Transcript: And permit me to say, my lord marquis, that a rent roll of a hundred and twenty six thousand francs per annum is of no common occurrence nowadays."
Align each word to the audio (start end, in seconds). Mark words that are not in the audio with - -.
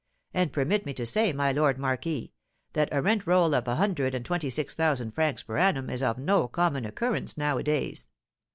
And 0.33 0.51
permit 0.51 0.83
me 0.87 0.95
to 0.95 1.05
say, 1.05 1.31
my 1.31 1.51
lord 1.51 1.77
marquis, 1.77 2.33
that 2.73 2.89
a 2.91 3.03
rent 3.03 3.27
roll 3.27 3.53
of 3.53 3.67
a 3.67 3.75
hundred 3.75 4.15
and 4.15 4.25
twenty 4.25 4.49
six 4.49 4.73
thousand 4.73 5.11
francs 5.11 5.43
per 5.43 5.59
annum 5.59 5.91
is 5.91 6.01
of 6.01 6.17
no 6.17 6.47
common 6.47 6.85
occurrence 6.85 7.37
nowadays." 7.37 8.07